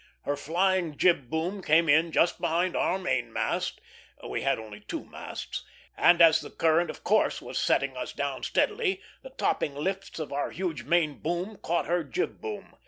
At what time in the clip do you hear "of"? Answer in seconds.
6.89-7.03, 10.17-10.33